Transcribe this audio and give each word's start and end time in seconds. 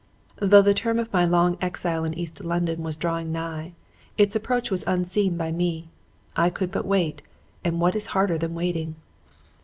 Though 0.39 0.63
the 0.63 0.73
term 0.73 0.97
of 0.97 1.13
my 1.13 1.25
long 1.25 1.59
exile 1.61 2.03
in 2.05 2.15
East 2.15 2.43
London 2.43 2.81
was 2.81 2.97
drawing 2.97 3.31
nigh, 3.31 3.73
its 4.17 4.35
approach 4.35 4.71
was 4.71 4.83
unseen 4.87 5.37
by 5.37 5.51
me. 5.51 5.89
I 6.35 6.49
could 6.49 6.71
but 6.71 6.87
wait; 6.87 7.21
and 7.63 7.79
what 7.79 7.95
is 7.95 8.07
harder 8.07 8.39
than 8.39 8.55
waiting? 8.55 8.95